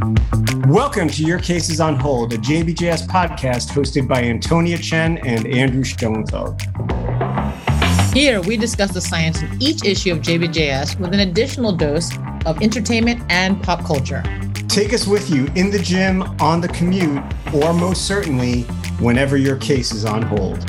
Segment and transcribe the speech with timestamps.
[0.00, 5.46] Welcome to Your Case Is on Hold, a JBJS podcast hosted by Antonia Chen and
[5.46, 6.58] Andrew Schoenfeld.
[8.14, 12.10] Here, we discuss the science in each issue of JBJS with an additional dose
[12.46, 14.22] of entertainment and pop culture.
[14.68, 17.22] Take us with you in the gym, on the commute,
[17.52, 18.62] or most certainly,
[19.00, 20.64] whenever your case is on hold.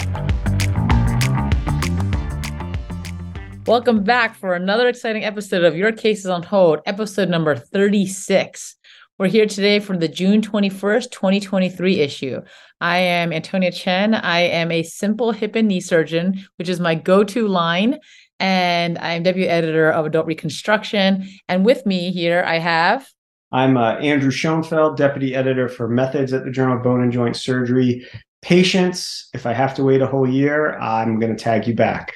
[3.66, 8.76] Welcome back for another exciting episode of Your Case Is on Hold, episode number 36.
[9.22, 12.42] We're here today for the June 21st, 2023 issue.
[12.82, 14.16] I am Antonia Chen.
[14.16, 18.00] I am a simple hip and knee surgeon, which is my go to line.
[18.40, 21.30] And I'm deputy editor of Adult Reconstruction.
[21.48, 23.08] And with me here, I have.
[23.52, 27.36] I'm uh, Andrew Schoenfeld, deputy editor for methods at the Journal of Bone and Joint
[27.36, 28.08] Surgery.
[28.42, 32.16] Patience, if I have to wait a whole year, I'm going to tag you back.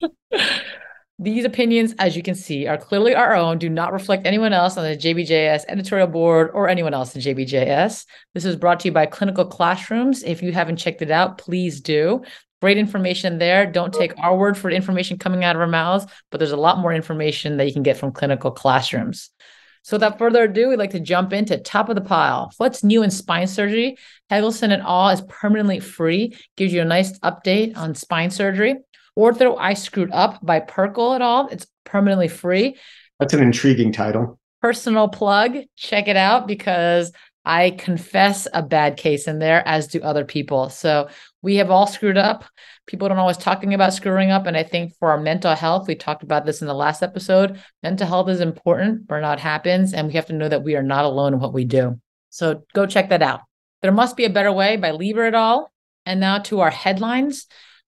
[1.18, 4.76] These opinions, as you can see, are clearly our own, do not reflect anyone else
[4.76, 8.04] on the JBJS editorial board or anyone else in JBJS.
[8.34, 10.22] This is brought to you by Clinical Classrooms.
[10.22, 12.22] If you haven't checked it out, please do.
[12.60, 13.64] Great information there.
[13.64, 16.80] Don't take our word for information coming out of our mouths, but there's a lot
[16.80, 19.30] more information that you can get from Clinical Classrooms.
[19.84, 22.52] So without further ado, we'd like to jump into top of the pile.
[22.58, 23.96] What's new in spine surgery?
[24.30, 25.08] Helgesen et al.
[25.08, 28.74] is permanently free, gives you a nice update on spine surgery.
[29.18, 31.48] Ortho I Screwed Up by Perkel at all.
[31.48, 32.76] It's permanently free.
[33.18, 34.38] That's an intriguing title.
[34.60, 35.58] Personal plug.
[35.76, 37.12] Check it out because
[37.44, 40.68] I confess a bad case in there, as do other people.
[40.68, 41.08] So
[41.42, 42.44] we have all screwed up.
[42.86, 44.46] People don't always talking about screwing up.
[44.46, 47.60] And I think for our mental health, we talked about this in the last episode.
[47.82, 49.06] Mental health is important.
[49.06, 51.64] Burnout happens, and we have to know that we are not alone in what we
[51.64, 52.00] do.
[52.30, 53.40] So go check that out.
[53.80, 55.70] There Must Be a Better Way by Lieber et al.
[56.04, 57.46] And now to our headlines.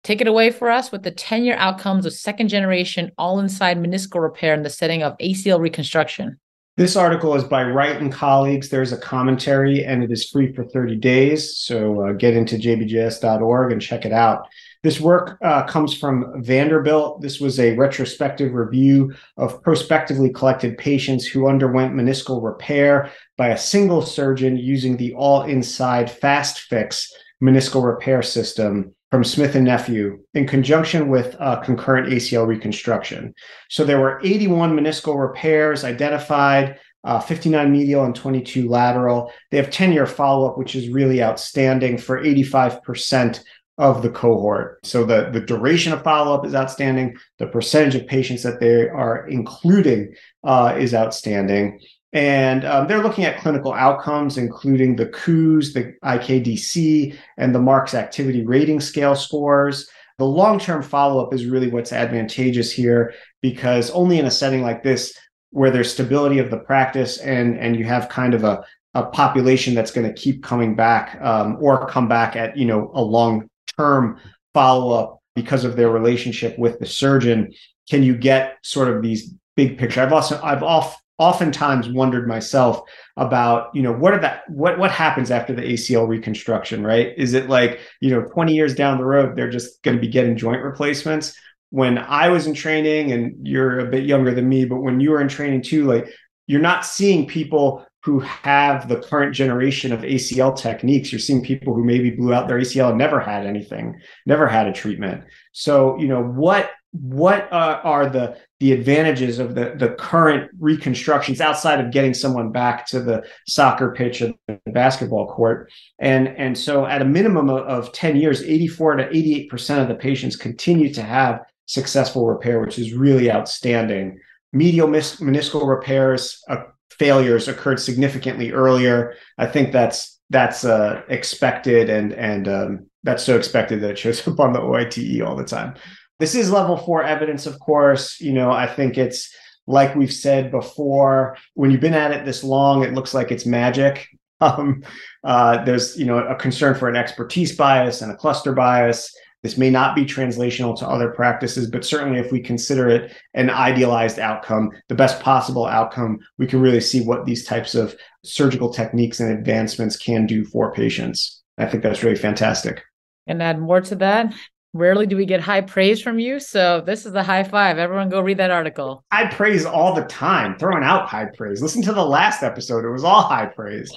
[0.04, 3.78] Take it away for us with the 10 year outcomes of second generation all inside
[3.78, 6.38] meniscal repair in the setting of ACL reconstruction.
[6.76, 8.68] This article is by Wright and colleagues.
[8.68, 11.56] There's a commentary and it is free for 30 days.
[11.56, 14.46] So uh, get into jbjs.org and check it out.
[14.82, 17.22] This work uh, comes from Vanderbilt.
[17.22, 23.58] This was a retrospective review of prospectively collected patients who underwent meniscal repair by a
[23.58, 27.10] single surgeon using the all inside fast fix
[27.42, 33.32] meniscal repair system from Smith and Nephew in conjunction with concurrent ACL reconstruction.
[33.70, 39.30] So there were 81 meniscal repairs identified, uh, 59 medial and 22 lateral.
[39.52, 43.44] They have 10 year follow up, which is really outstanding for 85%
[43.78, 44.84] of the cohort.
[44.84, 47.16] So the, the duration of follow up is outstanding.
[47.38, 51.78] The percentage of patients that they are including uh, is outstanding.
[52.14, 57.92] And um, they're looking at clinical outcomes, including the KOOS, the IKDC, and the Marx
[57.92, 59.88] Activity Rating Scale scores.
[60.18, 64.62] The long term follow up is really what's advantageous here because only in a setting
[64.62, 65.12] like this,
[65.50, 68.64] where there's stability of the practice and, and you have kind of a,
[68.94, 72.90] a population that's going to keep coming back um, or come back at you know
[72.94, 74.20] a long term
[74.52, 77.52] follow up because of their relationship with the surgeon,
[77.90, 80.00] can you get sort of these big picture?
[80.00, 82.82] I've also I've off oftentimes wondered myself
[83.16, 87.34] about you know what are that what what happens after the ACL reconstruction right is
[87.34, 90.36] it like you know 20 years down the road they're just going to be getting
[90.36, 91.38] joint replacements
[91.70, 95.10] when I was in training and you're a bit younger than me but when you
[95.10, 96.12] were in training too like
[96.46, 101.10] you're not seeing people who have the current generation of ACL techniques.
[101.10, 104.66] You're seeing people who maybe blew out their ACL and never had anything, never had
[104.66, 105.24] a treatment.
[105.52, 111.40] So, you know, what what uh, are the the advantages of the the current reconstructions
[111.40, 115.72] outside of getting someone back to the soccer pitch or the basketball court?
[115.98, 119.88] And and so at a minimum of, of 10 years 84 to 88 percent of
[119.88, 124.20] the patients continue to have successful repair which is really outstanding.
[124.52, 129.14] Medial mis- meniscal repairs uh, failures occurred significantly earlier.
[129.36, 134.26] I think that's that's uh, expected and and um, that's so expected that it shows
[134.28, 135.74] up on the OITE all the time
[136.24, 138.18] this is level four evidence, of course.
[138.18, 139.30] You know, I think it's
[139.66, 143.46] like we've said before, when you've been at it this long, it looks like it's
[143.46, 144.08] magic.
[144.40, 144.82] Um,
[145.22, 149.10] uh, there's, you know, a concern for an expertise bias and a cluster bias.
[149.42, 153.48] This may not be translational to other practices, but certainly if we consider it an
[153.48, 158.70] idealized outcome, the best possible outcome, we can really see what these types of surgical
[158.70, 161.42] techniques and advancements can do for patients.
[161.56, 162.82] I think that's really fantastic.
[163.26, 164.34] And add more to that,
[164.74, 166.40] Rarely do we get high praise from you.
[166.40, 167.78] So this is the high five.
[167.78, 169.04] Everyone go read that article.
[169.12, 171.62] I praise all the time, throwing out high praise.
[171.62, 172.84] Listen to the last episode.
[172.84, 173.88] It was all high praise.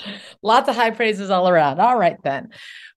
[0.44, 1.80] Lots of high praises all around.
[1.80, 2.50] All right, then.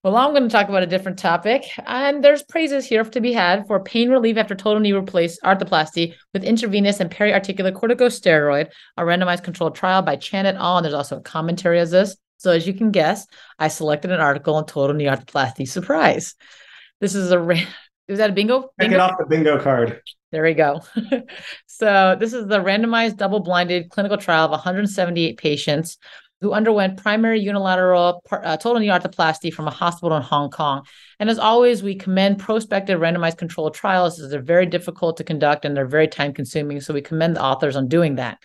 [0.04, 1.64] Well, I'm going to talk about a different topic.
[1.86, 6.14] And there's praises here to be had for pain relief after total knee replace arthroplasty
[6.34, 8.68] with intravenous and periarticular corticosteroid,
[8.98, 10.76] a randomized controlled trial by Chan et al.
[10.76, 12.14] And there's also a commentary of this.
[12.36, 13.26] So as you can guess,
[13.58, 15.66] I selected an article on total knee arthroplasty.
[15.66, 16.34] Surprise.
[17.00, 17.66] This is a
[18.08, 18.70] is that a bingo?
[18.80, 20.00] Check it off the bingo card.
[20.32, 20.80] There we go.
[21.66, 25.96] so this is the randomized double-blinded clinical trial of 178 patients
[26.40, 30.82] who underwent primary unilateral uh, total knee arthroplasty from a hospital in Hong Kong.
[31.18, 35.64] And as always, we commend prospective randomized controlled trials as they're very difficult to conduct
[35.64, 36.80] and they're very time consuming.
[36.80, 38.38] So we commend the authors on doing that.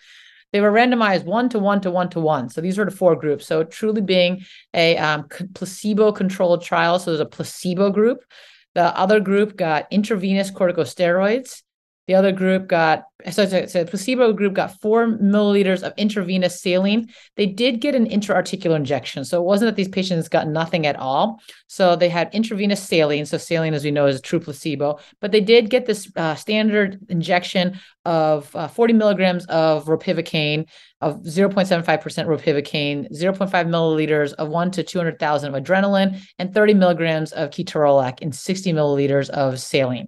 [0.56, 2.48] They were randomized one to one to one to one.
[2.48, 3.46] So these were the four groups.
[3.46, 4.42] So truly being
[4.72, 6.98] a um, placebo controlled trial.
[6.98, 8.24] So there's a placebo group.
[8.74, 11.60] The other group got intravenous corticosteroids.
[12.06, 16.60] The other group got so, so, so, the placebo group got four milliliters of intravenous
[16.60, 17.08] saline.
[17.36, 20.96] They did get an intraarticular injection, so it wasn't that these patients got nothing at
[20.96, 21.40] all.
[21.66, 23.26] So they had intravenous saline.
[23.26, 26.36] So saline, as we know, is a true placebo, but they did get this uh,
[26.36, 30.68] standard injection of uh, 40 milligrams of ropivacaine,
[31.00, 37.50] of 0.75% ropivacaine, 0.5 milliliters of one to 200,000 of adrenaline, and 30 milligrams of
[37.50, 40.06] ketorolac in 60 milliliters of saline.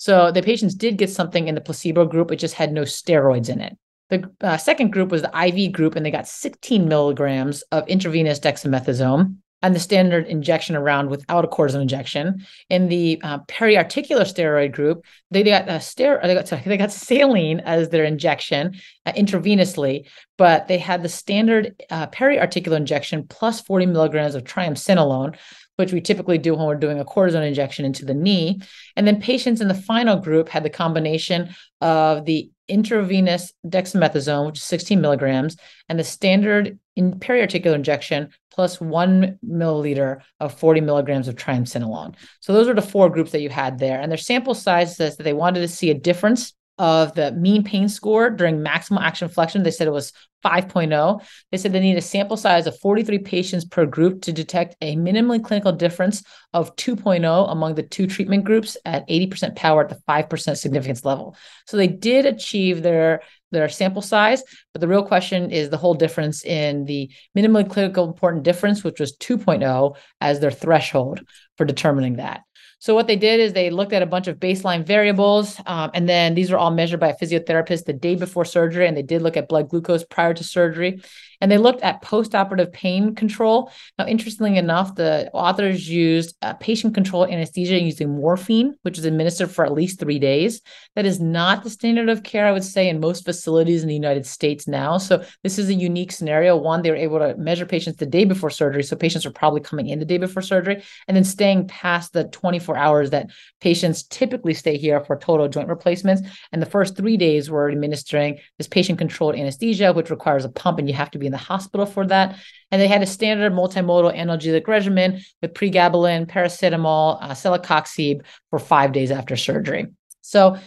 [0.00, 3.50] So the patients did get something in the placebo group, it just had no steroids
[3.50, 3.76] in it.
[4.08, 8.40] The uh, second group was the IV group, and they got 16 milligrams of intravenous
[8.40, 12.46] dexamethasone and the standard injection around without a cortisone injection.
[12.70, 17.60] In the uh, periarticular steroid group, they got a they got sorry, they got saline
[17.60, 20.06] as their injection uh, intravenously,
[20.38, 25.36] but they had the standard uh, periarticular injection plus 40 milligrams of triamcinolone
[25.80, 28.60] which we typically do when we're doing a cortisone injection into the knee.
[28.96, 34.58] And then patients in the final group had the combination of the intravenous dexamethasone, which
[34.58, 35.56] is 16 milligrams,
[35.88, 42.14] and the standard in periarticular injection plus one milliliter of 40 milligrams of triamcinolone.
[42.40, 44.00] So those are the four groups that you had there.
[44.00, 47.62] And their sample size says that they wanted to see a difference of the mean
[47.62, 49.62] pain score during maximal action flexion.
[49.62, 51.22] They said it was 5.0.
[51.50, 54.96] They said they need a sample size of 43 patients per group to detect a
[54.96, 56.22] minimally clinical difference
[56.54, 61.36] of 2.0 among the two treatment groups at 80% power at the 5% significance level.
[61.66, 63.20] So they did achieve their
[63.52, 68.06] their sample size, but the real question is the whole difference in the minimally clinical
[68.06, 71.20] important difference, which was 2.0 as their threshold
[71.58, 72.42] for determining that.
[72.80, 76.08] So what they did is they looked at a bunch of baseline variables, um, and
[76.08, 79.20] then these were all measured by a physiotherapist the day before surgery, and they did
[79.20, 81.02] look at blood glucose prior to surgery.
[81.40, 83.70] And they looked at postoperative pain control.
[83.98, 89.50] Now, interestingly enough, the authors used uh, patient control anesthesia using morphine, which is administered
[89.50, 90.60] for at least three days.
[90.96, 93.94] That is not the standard of care, I would say, in most facilities in the
[93.94, 94.98] United States now.
[94.98, 96.56] So this is a unique scenario.
[96.56, 98.82] One, they were able to measure patients the day before surgery.
[98.82, 102.24] So patients are probably coming in the day before surgery and then staying past the
[102.24, 106.22] 24 hours that patients typically stay here for total joint replacements.
[106.52, 110.78] And the first three days were administering this patient controlled anesthesia, which requires a pump
[110.78, 112.36] and you have to be in the hospital for that.
[112.70, 118.92] And they had a standard multimodal analgesic regimen with pregabalin, paracetamol, uh, celecoxib for five
[118.92, 119.86] days after surgery.
[120.20, 120.58] So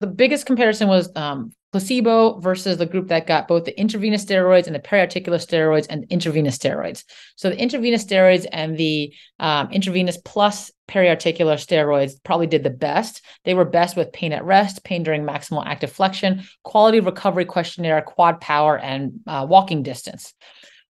[0.00, 4.66] the biggest comparison was um, placebo versus the group that got both the intravenous steroids
[4.66, 7.04] and the periarticular steroids and intravenous steroids.
[7.36, 13.22] So the intravenous steroids and the um, intravenous plus periarticular steroids probably did the best.
[13.44, 18.00] They were best with pain at rest, pain during maximal active flexion, quality recovery questionnaire,
[18.00, 20.32] quad power, and uh, walking distance.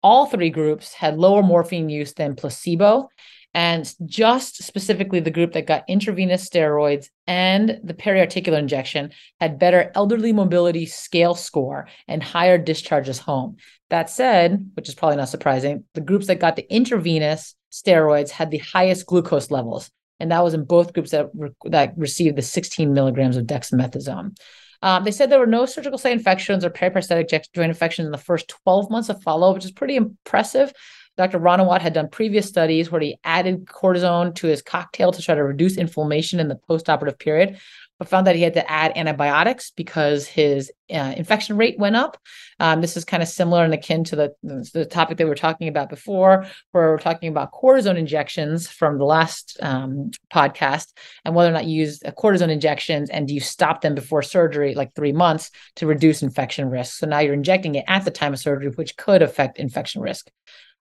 [0.02, 3.08] All three groups had lower morphine use than placebo,
[3.54, 9.92] and just specifically the group that got intravenous steroids and the periarticular injection had better
[9.94, 13.56] elderly mobility scale score and higher discharges home.
[13.90, 18.50] That said, which is probably not surprising, the groups that got the intravenous steroids had
[18.50, 22.42] the highest glucose levels, and that was in both groups that, re- that received the
[22.42, 24.36] 16 milligrams of dexamethasone.
[24.82, 28.18] Um, they said there were no surgical site infections or periprosthetic joint infections in the
[28.18, 30.72] first 12 months of follow, up, which is pretty impressive.
[31.16, 31.38] Dr.
[31.38, 35.44] Ranawat had done previous studies where he added cortisone to his cocktail to try to
[35.44, 37.58] reduce inflammation in the postoperative period,
[37.98, 42.18] but found that he had to add antibiotics because his uh, infection rate went up.
[42.58, 44.34] Um, this is kind of similar and akin to the,
[44.72, 48.98] the topic that we were talking about before, where we're talking about cortisone injections from
[48.98, 50.92] the last um, podcast
[51.24, 54.74] and whether or not you use cortisone injections and do you stop them before surgery,
[54.74, 56.98] like three months, to reduce infection risk.
[56.98, 60.28] So now you're injecting it at the time of surgery, which could affect infection risk.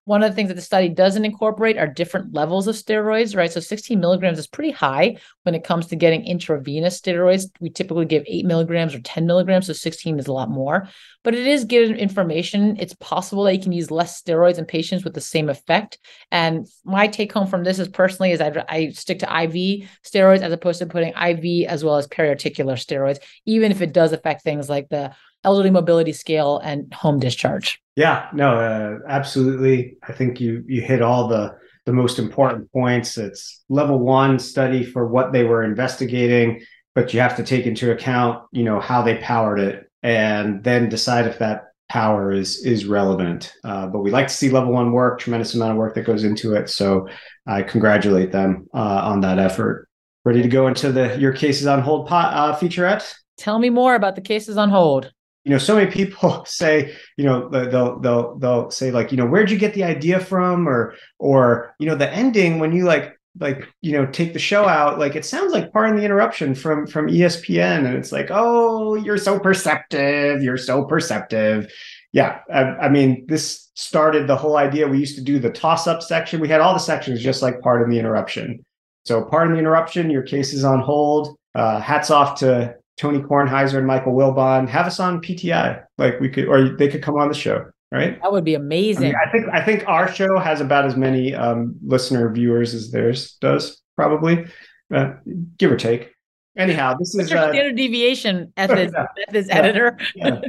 [0.04, 3.50] One of the things that the study doesn't incorporate are different levels of steroids, right?
[3.50, 7.50] So 16 milligrams is pretty high when it comes to getting intravenous steroids.
[7.58, 10.88] We typically give eight milligrams or 10 milligrams, so 16 is a lot more.
[11.22, 12.76] But it is good information.
[12.78, 15.98] It's possible that you can use less steroids in patients with the same effect.
[16.30, 20.42] And my take home from this is personally is I, I stick to IV steroids
[20.42, 24.42] as opposed to putting IV as well as periarticular steroids, even if it does affect
[24.42, 25.14] things like the
[25.44, 27.80] elderly mobility scale and home discharge.
[27.96, 29.96] Yeah, no, uh, absolutely.
[30.06, 33.18] I think you you hit all the the most important points.
[33.18, 36.62] It's level one study for what they were investigating,
[36.94, 40.88] but you have to take into account, you know, how they powered it, and then
[40.88, 43.52] decide if that power is is relevant.
[43.62, 45.20] Uh, but we like to see level one work.
[45.20, 46.68] Tremendous amount of work that goes into it.
[46.68, 47.08] So
[47.46, 49.88] I congratulate them uh, on that effort.
[50.24, 53.14] Ready to go into the your cases on hold pot uh, featurette?
[53.36, 55.12] Tell me more about the cases on hold
[55.44, 59.26] you know so many people say you know they'll they'll they'll say like you know
[59.26, 60.68] where'd you get the idea from?
[60.68, 64.66] or or you know the ending when you like like you know take the show
[64.66, 68.94] out like it sounds like pardon the interruption from from espn and it's like oh
[68.94, 71.70] you're so perceptive you're so perceptive.
[72.12, 74.88] Yeah I, I mean this started the whole idea.
[74.88, 76.40] We used to do the toss up section.
[76.40, 78.64] We had all the sections just like pardon the interruption.
[79.04, 81.36] So pardon the interruption your case is on hold.
[81.54, 85.82] Uh, hats off to Tony Kornheiser and Michael Wilbon have us on PTI.
[85.98, 88.20] Like we could, or they could come on the show, right?
[88.22, 89.06] That would be amazing.
[89.06, 92.74] I, mean, I think I think our show has about as many um, listener viewers
[92.74, 94.46] as theirs does, probably,
[94.94, 95.14] uh,
[95.58, 96.14] give or take.
[96.56, 98.92] Anyhow, this What's is uh, standard deviation yeah,
[99.32, 99.98] yeah, editor.
[100.14, 100.40] Yeah.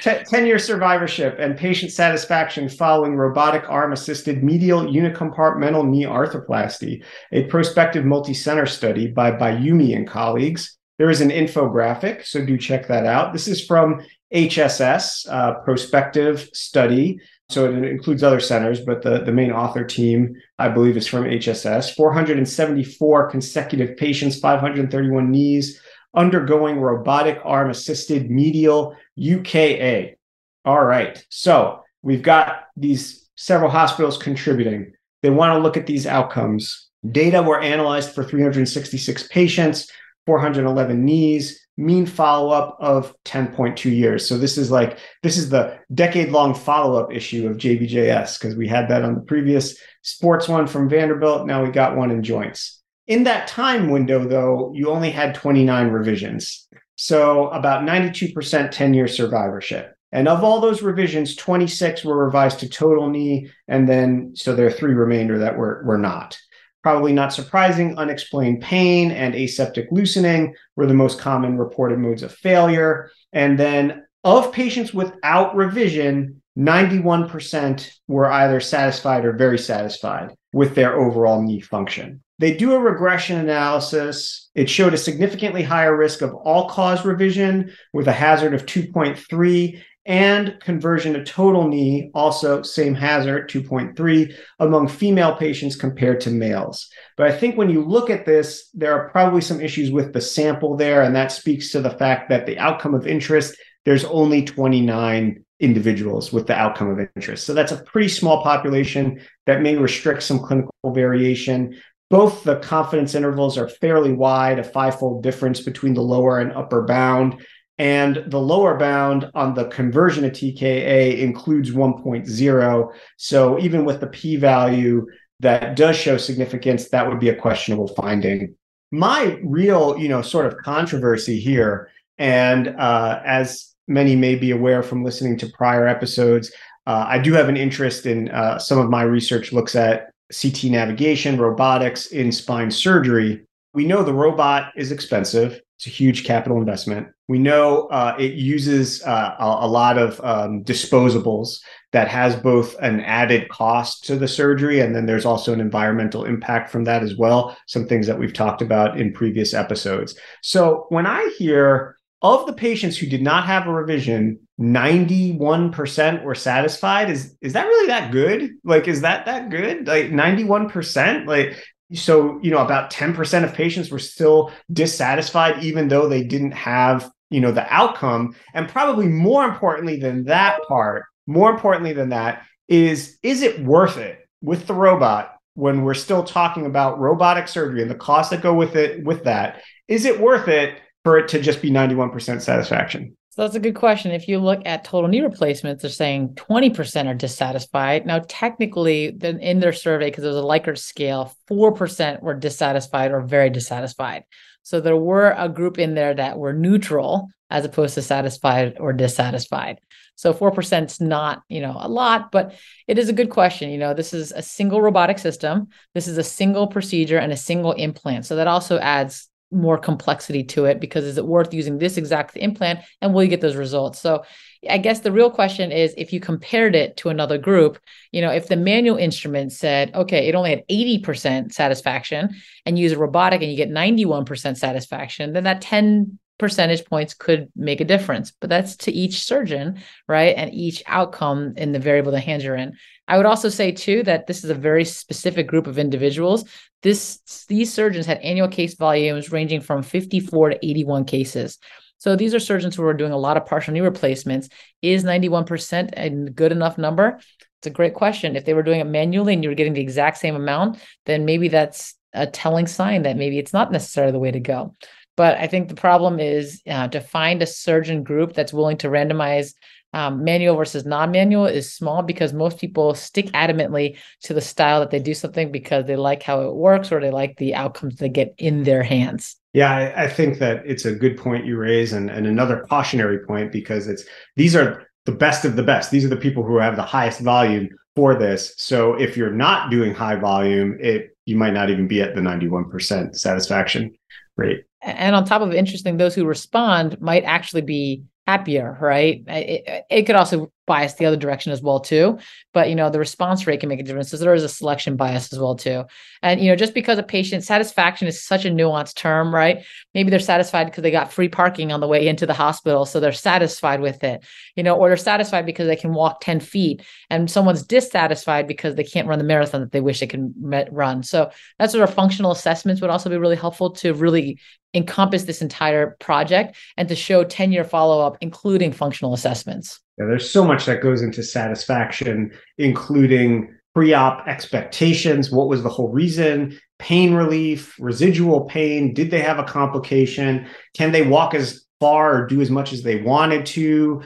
[0.00, 7.04] T- 10 year survivorship and patient satisfaction following robotic arm assisted medial unicompartmental knee arthroplasty,
[7.32, 10.77] a prospective multi center study by Bayoumi and colleagues.
[10.98, 13.32] There is an infographic, so do check that out.
[13.32, 14.02] This is from
[14.34, 17.20] HSS, uh, prospective study.
[17.48, 21.24] So it includes other centers, but the, the main author team, I believe, is from
[21.24, 21.94] HSS.
[21.94, 25.80] 474 consecutive patients, 531 knees,
[26.14, 30.16] undergoing robotic arm assisted medial UKA.
[30.64, 31.24] All right.
[31.30, 34.92] So we've got these several hospitals contributing.
[35.22, 36.88] They want to look at these outcomes.
[37.10, 39.90] Data were analyzed for 366 patients.
[40.28, 44.28] 411 knees, mean follow up of 10.2 years.
[44.28, 48.54] So this is like this is the decade long follow up issue of JBJS because
[48.54, 51.46] we had that on the previous sports one from Vanderbilt.
[51.46, 52.82] Now we got one in joints.
[53.06, 56.68] In that time window, though, you only had 29 revisions.
[56.96, 59.94] So about 92% 10 year survivorship.
[60.12, 63.48] And of all those revisions, 26 were revised to total knee.
[63.66, 66.38] And then, so there are three remainder that were, were not.
[66.82, 72.32] Probably not surprising, unexplained pain and aseptic loosening were the most common reported modes of
[72.32, 73.10] failure.
[73.32, 80.98] And then of patients without revision, 91% were either satisfied or very satisfied with their
[80.98, 82.22] overall knee function.
[82.40, 84.48] They do a regression analysis.
[84.54, 89.82] It showed a significantly higher risk of all cause revision with a hazard of 2.3
[90.08, 96.88] and conversion to total knee, also same hazard, 2.3, among female patients compared to males.
[97.18, 100.20] But I think when you look at this, there are probably some issues with the
[100.22, 104.42] sample there, and that speaks to the fact that the outcome of interest, there's only
[104.42, 107.44] 29 individuals with the outcome of interest.
[107.44, 111.76] So that's a pretty small population that may restrict some clinical variation.
[112.08, 116.82] Both the confidence intervals are fairly wide, a fivefold difference between the lower and upper
[116.86, 117.44] bound.
[117.78, 122.92] And the lower bound on the conversion of TKA includes 1.0.
[123.16, 125.06] So even with the p value
[125.40, 128.56] that does show significance, that would be a questionable finding.
[128.90, 134.82] My real, you know, sort of controversy here, and uh, as many may be aware
[134.82, 136.50] from listening to prior episodes,
[136.86, 140.64] uh, I do have an interest in uh, some of my research looks at CT
[140.64, 143.44] navigation, robotics in spine surgery.
[143.74, 145.60] We know the robot is expensive.
[145.78, 147.06] It's a huge capital investment.
[147.28, 151.60] We know uh, it uses uh, a, a, lot of um, disposables
[151.92, 156.24] that has both an added cost to the surgery, and then there's also an environmental
[156.24, 157.56] impact from that as well.
[157.68, 160.18] Some things that we've talked about in previous episodes.
[160.42, 166.34] So when I hear of the patients who did not have a revision, 91% were
[166.34, 167.10] satisfied.
[167.10, 168.50] Is is that really that good?
[168.64, 169.86] Like, is that that good?
[169.86, 171.26] Like 91%?
[171.26, 176.52] Like so you know about 10% of patients were still dissatisfied even though they didn't
[176.52, 178.34] have you know the outcome.
[178.54, 183.98] And probably more importantly than that part more importantly than that is is it worth
[183.98, 188.42] it with the robot when we're still talking about robotic surgery and the costs that
[188.42, 189.62] go with it with that?
[189.86, 193.76] Is it worth it for it to just be 91% satisfaction So that's a good
[193.76, 194.10] question.
[194.10, 198.04] If you look at total knee replacements, they're saying 20% are dissatisfied.
[198.04, 203.20] Now, technically, in their survey, because it was a Likert scale, 4% were dissatisfied or
[203.20, 204.24] very dissatisfied.
[204.64, 208.92] So there were a group in there that were neutral as opposed to satisfied or
[208.92, 209.78] dissatisfied.
[210.16, 212.56] So 4% is not, you know, a lot, but
[212.88, 213.70] it is a good question.
[213.70, 215.68] You know, this is a single robotic system.
[215.94, 218.26] This is a single procedure and a single implant.
[218.26, 222.36] So that also adds more complexity to it because is it worth using this exact
[222.36, 224.00] implant and will you get those results?
[224.00, 224.24] So
[224.68, 227.78] I guess the real question is if you compared it to another group,
[228.12, 232.30] you know, if the manual instrument said, okay, it only had 80% satisfaction
[232.66, 237.50] and use a robotic and you get 91% satisfaction, then that 10 percentage points could
[237.56, 240.36] make a difference, but that's to each surgeon, right?
[240.36, 242.76] And each outcome in the variable the hands you're in.
[243.08, 246.44] I would also say too that this is a very specific group of individuals.
[246.82, 251.58] This these surgeons had annual case volumes ranging from 54 to 81 cases.
[251.96, 254.48] So these are surgeons who are doing a lot of partial knee replacements.
[254.82, 257.18] Is 91% a good enough number?
[257.58, 258.36] It's a great question.
[258.36, 261.24] If they were doing it manually and you were getting the exact same amount, then
[261.24, 264.74] maybe that's a telling sign that maybe it's not necessarily the way to go.
[265.16, 268.88] But I think the problem is uh, to find a surgeon group that's willing to
[268.88, 269.54] randomize
[269.92, 274.90] um, manual versus non-manual is small because most people stick adamantly to the style that
[274.90, 278.08] they do something because they like how it works or they like the outcomes they
[278.08, 279.36] get in their hands.
[279.54, 283.24] Yeah, I, I think that it's a good point you raise, and, and another cautionary
[283.26, 284.04] point because it's
[284.36, 285.90] these are the best of the best.
[285.90, 288.54] These are the people who have the highest volume for this.
[288.58, 292.20] So if you're not doing high volume, it you might not even be at the
[292.20, 293.94] 91% satisfaction
[294.36, 299.24] rate and on top of interesting those who respond might actually be happier right?
[299.26, 302.18] It, it could also bias the other direction as well too.
[302.54, 304.10] But you know the response rate can make a difference.
[304.10, 305.84] So there is a selection bias as well too.
[306.22, 309.64] And you know just because a patient satisfaction is such a nuanced term right?
[309.94, 313.00] Maybe they're satisfied because they got free parking on the way into the hospital so
[313.00, 316.82] they're satisfied with it you know or they're satisfied because they can walk 10 feet
[317.10, 320.34] and someone's dissatisfied because they can't run the marathon that they wish they could
[320.70, 321.02] run.
[321.02, 324.38] So that's of functional assessments would also be really helpful to really
[324.74, 329.80] encompass this entire project and to show 10 year follow up, including functional assessments.
[330.06, 335.30] There's so much that goes into satisfaction, including pre op expectations.
[335.30, 336.58] What was the whole reason?
[336.78, 338.94] Pain relief, residual pain.
[338.94, 340.46] Did they have a complication?
[340.76, 344.02] Can they walk as far or do as much as they wanted to?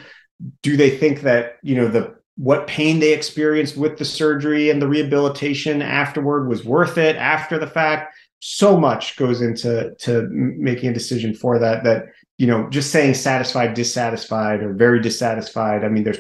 [0.63, 4.81] Do they think that, you know, the what pain they experienced with the surgery and
[4.81, 8.15] the rehabilitation afterward was worth it after the fact?
[8.45, 12.07] so much goes into to making a decision for that that
[12.43, 15.85] you know just saying satisfied dissatisfied or very dissatisfied.
[15.85, 16.19] I mean there's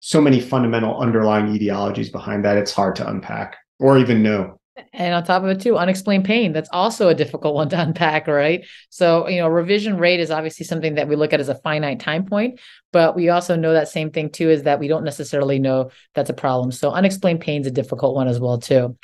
[0.00, 4.60] so many fundamental underlying etiologies behind that it's hard to unpack or even know.
[4.92, 8.26] And on top of it too unexplained pain that's also a difficult one to unpack
[8.26, 8.66] right?
[8.90, 12.00] So you know revision rate is obviously something that we look at as a finite
[12.00, 12.60] time point
[12.92, 16.28] but we also know that same thing too is that we don't necessarily know that's
[16.28, 16.70] a problem.
[16.70, 18.98] So unexplained pain is a difficult one as well too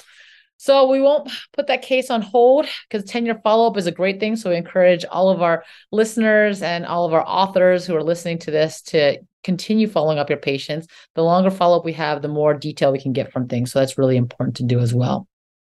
[0.59, 3.93] so we won't put that case on hold because 10 year follow up is a
[3.93, 4.35] great thing.
[4.35, 8.39] So we encourage all of our listeners and all of our authors who are listening
[8.41, 10.89] to this to continue following up your patients.
[11.15, 13.71] The longer follow up we have, the more detail we can get from things.
[13.71, 15.29] So that's really important to do as well.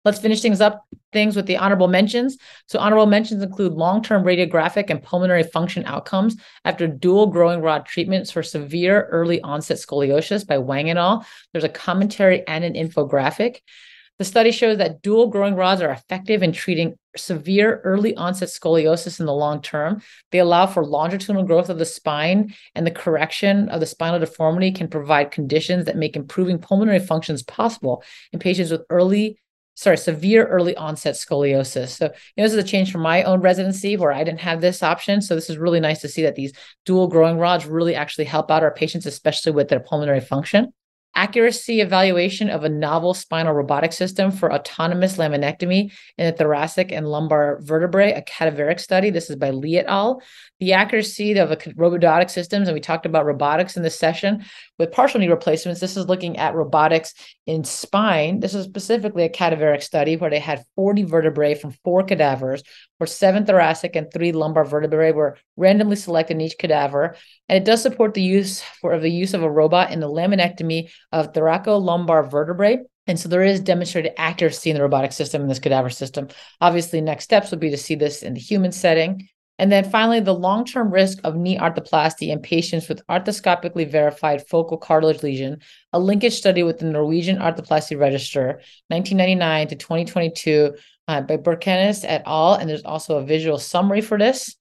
[0.05, 2.37] Let's finish things up things with the honorable mentions.
[2.67, 8.31] So honorable mentions include long-term radiographic and pulmonary function outcomes after dual growing rod treatments
[8.31, 11.25] for severe early onset scoliosis by Wang et al.
[11.53, 13.61] There's a commentary and an infographic.
[14.19, 19.19] The study shows that dual growing rods are effective in treating severe early onset scoliosis
[19.19, 20.03] in the long term.
[20.31, 24.71] They allow for longitudinal growth of the spine, and the correction of the spinal deformity
[24.71, 29.39] can provide conditions that make improving pulmonary functions possible in patients with early
[29.77, 31.89] sorry, severe early onset scoliosis.
[31.89, 34.61] So, you know, this is a change from my own residency where I didn't have
[34.61, 35.21] this option.
[35.21, 36.53] So, this is really nice to see that these
[36.85, 40.73] dual growing rods really actually help out our patients, especially with their pulmonary function
[41.15, 47.09] accuracy evaluation of a novel spinal robotic system for autonomous laminectomy in the thoracic and
[47.09, 49.11] lumbar vertebrae, a cadaveric study.
[49.11, 50.21] This is by Lee et al.
[50.61, 54.45] The accuracy of a robotic systems, and we talked about robotics in this session
[54.79, 55.81] with partial knee replacements.
[55.81, 57.15] This is looking at robotics
[57.47, 58.41] in spine.
[58.41, 62.63] This is specifically a cadaveric study where they had 40 vertebrae from four cadavers,
[62.99, 67.17] where seven thoracic and three lumbar vertebrae were randomly selected in each cadaver.
[67.49, 70.91] And it does support the use for the use of a robot in the laminectomy
[71.15, 72.79] of thoracolumbar vertebrae.
[73.07, 76.29] And so there is demonstrated accuracy in the robotic system in this cadaver system.
[76.61, 79.29] Obviously, next steps would be to see this in the human setting.
[79.59, 84.49] And then finally, the long term risk of knee arthroplasty in patients with arthroscopically verified
[84.49, 85.61] focal cartilage lesion,
[85.93, 90.75] a linkage study with the Norwegian Arthroplasty Register, 1999 to 2022,
[91.07, 92.55] uh, by Birkenes et al.
[92.55, 94.57] And there's also a visual summary for this.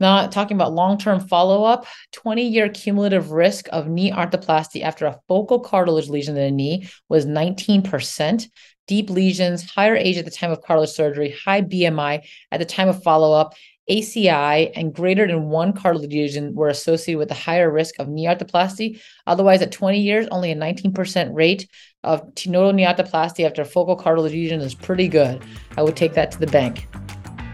[0.00, 5.06] Now, talking about long term follow up, 20 year cumulative risk of knee arthroplasty after
[5.06, 8.48] a focal cartilage lesion in the knee was 19%.
[8.88, 12.88] Deep lesions, higher age at the time of cartilage surgery, high BMI at the time
[12.88, 13.54] of follow up,
[13.88, 18.26] ACI, and greater than one cartilage lesion were associated with a higher risk of knee
[18.26, 19.00] arthroplasty.
[19.26, 21.68] Otherwise, at 20 years, only a 19% rate
[22.02, 25.40] of nodal knee arthroplasty after focal cartilage lesion is pretty good.
[25.76, 26.88] I would take that to the bank.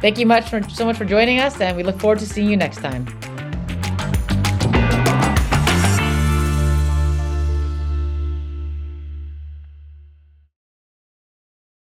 [0.07, 2.49] Thank you much for so much for joining us, and we look forward to seeing
[2.49, 3.09] you next time.